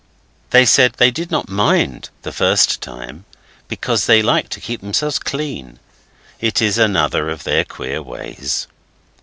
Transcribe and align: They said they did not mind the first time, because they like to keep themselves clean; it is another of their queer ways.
They 0.49 0.65
said 0.65 0.93
they 0.93 1.11
did 1.11 1.29
not 1.29 1.47
mind 1.47 2.09
the 2.23 2.31
first 2.31 2.81
time, 2.81 3.23
because 3.67 4.07
they 4.07 4.23
like 4.23 4.49
to 4.49 4.59
keep 4.59 4.81
themselves 4.81 5.19
clean; 5.19 5.77
it 6.39 6.59
is 6.59 6.79
another 6.79 7.29
of 7.29 7.43
their 7.43 7.63
queer 7.63 8.01
ways. 8.01 8.65